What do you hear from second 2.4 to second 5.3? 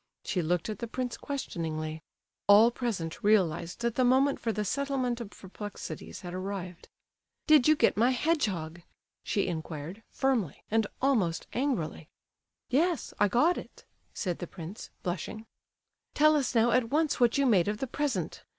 All present realized that the moment for the settlement of